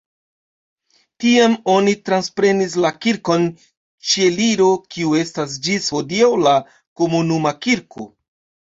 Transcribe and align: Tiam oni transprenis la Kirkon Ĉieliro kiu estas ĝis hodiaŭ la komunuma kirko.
Tiam 1.23 1.57
oni 1.73 1.93
transprenis 2.07 2.77
la 2.87 2.93
Kirkon 3.05 3.47
Ĉieliro 4.13 4.71
kiu 4.97 5.15
estas 5.23 5.63
ĝis 5.69 5.95
hodiaŭ 5.99 6.35
la 6.49 6.59
komunuma 6.73 7.59
kirko. 7.67 8.15